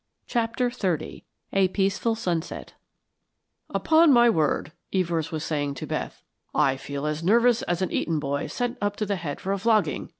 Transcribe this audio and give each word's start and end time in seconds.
CHAPTER 0.25 0.71
XXX 0.71 1.21
A 1.53 1.67
PEACEFUL 1.67 2.15
SUNSET 2.15 2.73
"Upon 3.69 4.11
my 4.11 4.31
word," 4.31 4.71
Evors 4.91 5.31
was 5.31 5.43
saying 5.43 5.75
to 5.75 5.85
Beth, 5.85 6.23
"I 6.55 6.75
feel 6.75 7.05
as 7.05 7.23
nervous 7.23 7.61
as 7.61 7.83
an 7.83 7.91
Eton 7.91 8.17
boy 8.17 8.47
sent 8.47 8.79
up 8.81 8.95
to 8.95 9.05
the 9.05 9.17
head 9.17 9.39
for 9.39 9.53
a 9.53 9.59
flogging. 9.59 10.09